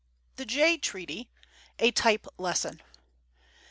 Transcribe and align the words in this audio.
THE 0.37 0.47
JAY 0.47 0.77
TREATY. 0.79 1.29
A 1.77 1.91
TYPE 1.91 2.25
LESSON. 2.39 2.81